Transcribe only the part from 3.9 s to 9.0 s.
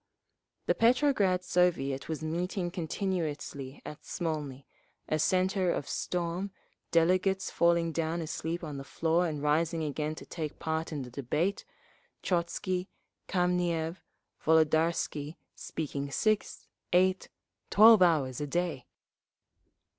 Smolny, a centre of storm, delegates falling down asleep on the